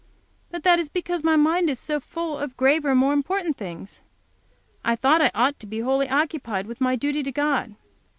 But 0.49 0.63
that 0.63 0.79
is 0.79 0.89
because 0.89 1.23
my 1.23 1.35
mind 1.35 1.69
is 1.69 1.77
so 1.77 1.99
full 1.99 2.35
of 2.35 2.57
graver, 2.57 2.95
more 2.95 3.13
important 3.13 3.55
things. 3.55 4.01
I 4.83 4.95
thought 4.95 5.21
I 5.21 5.29
ought 5.35 5.59
to 5.59 5.67
be 5.67 5.81
wholly 5.81 6.09
occupied 6.09 6.65
with 6.65 6.81
my 6.81 6.95
duty 6.95 7.21
to 7.21 7.31
God. 7.31 7.75